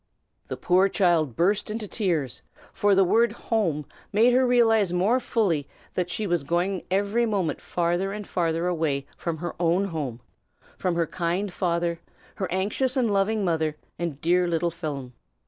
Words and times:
The 0.47 0.57
poor 0.57 0.89
child 0.89 1.35
burst 1.35 1.69
into 1.69 1.87
tears, 1.87 2.41
for 2.73 2.95
the 2.95 3.03
word 3.03 3.33
'home' 3.33 3.85
made 4.11 4.33
her 4.33 4.47
realize 4.47 4.91
more 4.91 5.19
fully 5.19 5.67
that 5.93 6.09
she 6.09 6.25
was 6.25 6.43
going 6.43 6.81
every 6.89 7.27
moment 7.27 7.61
farther 7.61 8.11
and 8.11 8.27
farther 8.27 8.65
away 8.65 9.05
from 9.15 9.37
her 9.37 9.53
own 9.59 9.85
home, 9.89 10.19
from 10.75 10.95
her 10.95 11.05
kind 11.05 11.53
father, 11.53 11.99
her 12.37 12.51
anxious 12.51 12.97
and 12.97 13.13
loving 13.13 13.45
mother, 13.45 13.75
and 13.99 14.19
dear 14.21 14.47
little 14.47 14.71
Phelim. 14.71 15.13